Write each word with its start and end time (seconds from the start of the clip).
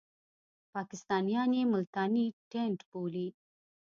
پاکستانیان 0.73 1.49
یې 1.57 1.63
ملتانی 1.73 2.25
ټېنټ 2.51 2.79
بولي. 2.89 3.27